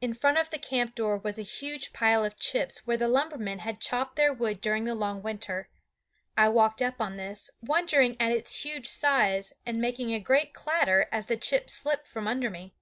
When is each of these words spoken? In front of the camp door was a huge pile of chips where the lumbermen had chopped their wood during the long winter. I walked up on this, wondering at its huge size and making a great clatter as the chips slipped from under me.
In 0.00 0.14
front 0.14 0.38
of 0.38 0.48
the 0.48 0.56
camp 0.58 0.94
door 0.94 1.18
was 1.18 1.38
a 1.38 1.42
huge 1.42 1.92
pile 1.92 2.24
of 2.24 2.38
chips 2.38 2.86
where 2.86 2.96
the 2.96 3.06
lumbermen 3.06 3.58
had 3.58 3.82
chopped 3.82 4.16
their 4.16 4.32
wood 4.32 4.62
during 4.62 4.84
the 4.84 4.94
long 4.94 5.20
winter. 5.20 5.68
I 6.38 6.48
walked 6.48 6.80
up 6.80 7.02
on 7.02 7.18
this, 7.18 7.50
wondering 7.60 8.16
at 8.18 8.32
its 8.32 8.62
huge 8.64 8.86
size 8.86 9.52
and 9.66 9.78
making 9.78 10.14
a 10.14 10.20
great 10.20 10.54
clatter 10.54 11.06
as 11.12 11.26
the 11.26 11.36
chips 11.36 11.74
slipped 11.74 12.06
from 12.08 12.26
under 12.26 12.48
me. 12.48 12.72